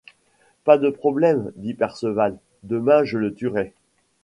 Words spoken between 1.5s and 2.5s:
dit Perceval,